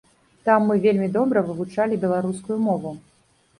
[0.47, 2.97] Там мы вельмі добра вывучалі беларускую мову.